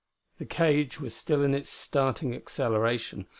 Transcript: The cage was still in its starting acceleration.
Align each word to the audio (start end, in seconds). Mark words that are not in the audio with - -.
The 0.39 0.47
cage 0.47 0.99
was 0.99 1.15
still 1.15 1.43
in 1.43 1.53
its 1.53 1.69
starting 1.69 2.33
acceleration. 2.33 3.27